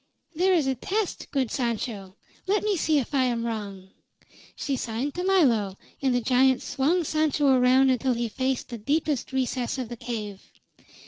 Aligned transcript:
There 0.33 0.53
is 0.55 0.65
a 0.65 0.73
test, 0.73 1.27
good 1.29 1.51
Sancho. 1.51 2.15
Let 2.47 2.63
me 2.63 2.75
see 2.75 2.97
if 2.97 3.13
I 3.13 3.25
am 3.25 3.45
wrong!" 3.45 3.91
She 4.55 4.75
signed 4.75 5.13
to 5.13 5.23
Milo, 5.23 5.77
and 6.01 6.15
the 6.15 6.21
giant 6.21 6.63
swung 6.63 7.03
Sancho 7.03 7.49
around 7.53 7.91
until 7.91 8.13
he 8.15 8.27
faced 8.27 8.69
the 8.69 8.79
deepest 8.79 9.31
recess 9.31 9.77
of 9.77 9.89
the 9.89 9.97
cave. 9.97 10.41